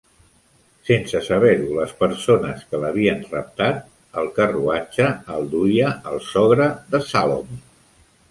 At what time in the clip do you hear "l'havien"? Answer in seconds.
2.83-3.19